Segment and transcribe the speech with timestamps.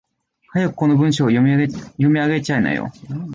[0.51, 1.67] 早くこの文章を読み上
[2.27, 2.91] げちゃいなよ。